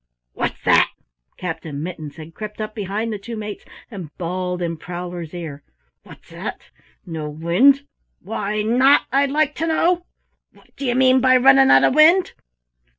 [0.33, 0.89] "What's that?"
[1.37, 5.61] Captain Mittens had crept up behind the two mates and bawled in Prowler's ear.
[6.01, 6.59] "What's that?
[7.05, 7.83] No wind?
[8.19, 10.07] Why not, I'd like to know?
[10.53, 12.31] What d'ye mean by running out o' wind?